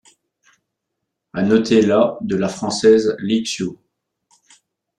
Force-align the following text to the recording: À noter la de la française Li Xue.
À 1.31 1.43
noter 1.43 1.83
la 1.83 2.17
de 2.21 2.35
la 2.35 2.49
française 2.49 3.15
Li 3.19 3.43
Xue. 3.43 3.75